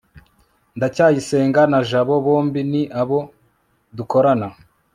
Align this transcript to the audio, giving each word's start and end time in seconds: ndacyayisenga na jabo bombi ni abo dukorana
ndacyayisenga 0.77 1.61
na 1.71 1.79
jabo 1.89 2.15
bombi 2.25 2.61
ni 2.71 2.81
abo 3.01 3.19
dukorana 3.97 4.47